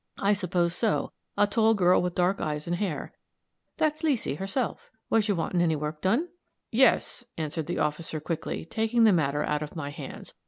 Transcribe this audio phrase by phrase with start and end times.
[0.17, 3.13] I suppose so a tall girl with dark eyes and hair."
[3.77, 4.89] "That's Leesy, herself.
[5.11, 6.29] Was you wanting any work done?"
[6.71, 10.33] "Yes," answered the officer, quickly, taking the matter out of my hands.